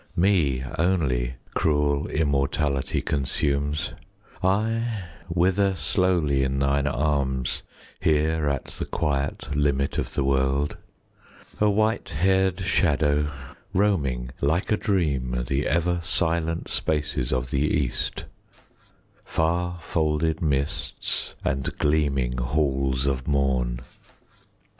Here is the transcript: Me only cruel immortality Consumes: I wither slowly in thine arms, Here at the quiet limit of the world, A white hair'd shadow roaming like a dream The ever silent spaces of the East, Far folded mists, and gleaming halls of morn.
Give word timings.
Me 0.15 0.63
only 0.79 1.35
cruel 1.53 2.07
immortality 2.07 3.03
Consumes: 3.03 3.91
I 4.41 5.03
wither 5.29 5.75
slowly 5.75 6.41
in 6.41 6.57
thine 6.57 6.87
arms, 6.87 7.61
Here 7.99 8.49
at 8.49 8.65
the 8.65 8.85
quiet 8.87 9.55
limit 9.55 9.99
of 9.99 10.15
the 10.15 10.23
world, 10.23 10.75
A 11.59 11.69
white 11.69 12.09
hair'd 12.09 12.61
shadow 12.61 13.29
roaming 13.75 14.31
like 14.41 14.71
a 14.71 14.75
dream 14.77 15.43
The 15.47 15.67
ever 15.67 15.99
silent 16.01 16.67
spaces 16.67 17.31
of 17.31 17.51
the 17.51 17.61
East, 17.61 18.25
Far 19.23 19.77
folded 19.83 20.41
mists, 20.41 21.35
and 21.45 21.77
gleaming 21.77 22.39
halls 22.39 23.05
of 23.05 23.27
morn. 23.27 23.81